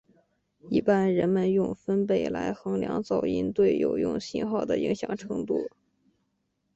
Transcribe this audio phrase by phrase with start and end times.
[0.71, 5.69] 一般人们用分贝来衡量噪音对有用信号的影响程度。